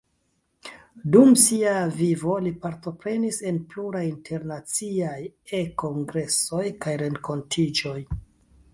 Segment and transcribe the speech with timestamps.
[1.15, 5.15] Dum sia vivo li partoprenis en pluraj internaciaj
[5.61, 7.99] e-kongresoj kaj renkontiĝoj.